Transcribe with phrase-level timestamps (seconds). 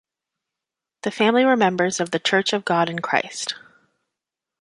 [1.03, 3.53] The family were members of the Church of God in Christ.